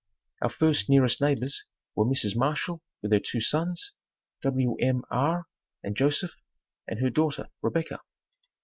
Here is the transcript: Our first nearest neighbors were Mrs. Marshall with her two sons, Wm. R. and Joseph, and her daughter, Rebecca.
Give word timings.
Our 0.41 0.49
first 0.49 0.89
nearest 0.89 1.21
neighbors 1.21 1.63
were 1.93 2.05
Mrs. 2.07 2.35
Marshall 2.35 2.81
with 3.03 3.11
her 3.11 3.19
two 3.19 3.39
sons, 3.39 3.91
Wm. 4.43 5.03
R. 5.11 5.45
and 5.83 5.95
Joseph, 5.95 6.33
and 6.87 6.99
her 7.01 7.11
daughter, 7.11 7.49
Rebecca. 7.61 8.01